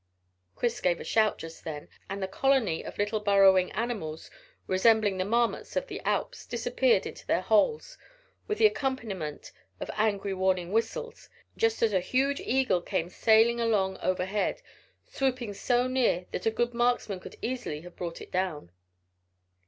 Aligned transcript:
Chris 0.55 0.81
gave 0.81 0.99
a 0.99 1.03
shout 1.03 1.37
just 1.37 1.63
then, 1.63 1.87
and 2.09 2.23
the 2.23 2.27
colony 2.27 2.83
of 2.83 2.97
little 2.97 3.19
burrowing 3.19 3.71
animals 3.73 4.31
resembling 4.65 5.19
the 5.19 5.23
marmots 5.23 5.75
of 5.75 5.85
the 5.85 6.01
Alps 6.03 6.47
disappeared 6.47 7.05
into 7.05 7.27
their 7.27 7.41
holes 7.41 7.99
with 8.47 8.59
an 8.59 8.65
accompaniment 8.65 9.51
of 9.79 9.91
angry 9.93 10.33
warning 10.33 10.71
whistles, 10.71 11.29
just 11.55 11.83
as 11.83 11.93
a 11.93 11.99
huge 11.99 12.39
eagle 12.41 12.81
came 12.81 13.09
sailing 13.11 13.59
along 13.59 13.95
overhead, 13.99 14.63
swooping 15.05 15.53
so 15.53 15.85
near 15.85 16.25
that 16.31 16.47
a 16.47 16.49
good 16.49 16.73
marksman 16.73 17.19
could 17.19 17.35
easily 17.43 17.81
have 17.81 17.95
brought 17.95 18.21
it 18.21 18.31
down. 18.31 18.71